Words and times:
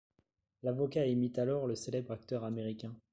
L'avocat 0.63 1.05
imite 1.05 1.37
alors 1.41 1.67
le 1.67 1.75
célèbre 1.75 2.09
acteur 2.11 2.43
américain. 2.43 2.95